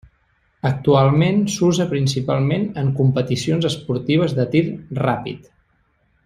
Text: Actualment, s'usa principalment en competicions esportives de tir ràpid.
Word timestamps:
Actualment, 0.69 1.43
s'usa 1.55 1.85
principalment 1.91 2.65
en 2.85 2.89
competicions 3.03 3.69
esportives 3.71 4.35
de 4.41 4.47
tir 4.57 4.65
ràpid. 5.05 5.49